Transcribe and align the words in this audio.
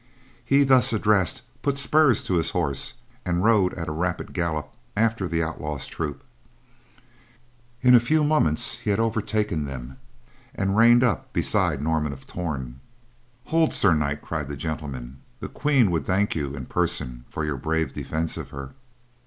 He, 0.43 0.63
thus 0.63 0.93
addressed, 0.93 1.43
put 1.61 1.77
spurs 1.77 2.23
to 2.23 2.33
his 2.37 2.49
horse, 2.49 2.95
and 3.23 3.43
rode 3.43 3.75
at 3.75 3.87
a 3.87 3.91
rapid 3.91 4.33
gallop 4.33 4.73
after 4.97 5.27
the 5.27 5.43
outlaw's 5.43 5.85
troop. 5.85 6.23
In 7.83 7.93
a 7.93 7.99
few 7.99 8.23
moments 8.23 8.77
he 8.77 8.89
had 8.89 8.99
overtaken 8.99 9.65
them 9.65 9.97
and 10.55 10.75
reined 10.75 11.03
up 11.03 11.31
beside 11.33 11.83
Norman 11.83 12.13
of 12.13 12.25
Torn. 12.25 12.79
"Hold, 13.49 13.73
Sir 13.73 13.93
Knight," 13.93 14.23
cried 14.23 14.47
the 14.47 14.57
gentleman, 14.57 15.19
"the 15.39 15.47
Queen 15.47 15.91
would 15.91 16.07
thank 16.07 16.33
you 16.33 16.55
in 16.55 16.65
person 16.65 17.25
for 17.29 17.45
your 17.45 17.57
brave 17.57 17.93
defence 17.93 18.37
of 18.37 18.49
her." 18.49 18.73